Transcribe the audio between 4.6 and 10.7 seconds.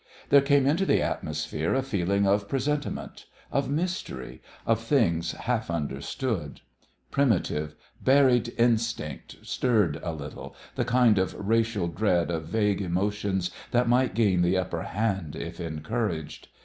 of things half understood; primitive, buried instinct stirred a little,